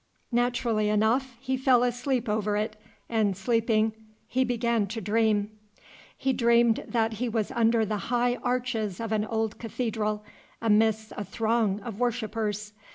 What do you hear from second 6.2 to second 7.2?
dreamed that